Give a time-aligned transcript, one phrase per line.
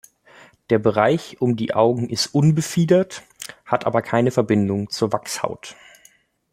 [0.71, 3.21] Der Bereich um die Augen ist unbefiedert,
[3.67, 5.75] hat aber keine Verbindung zur Wachshaut.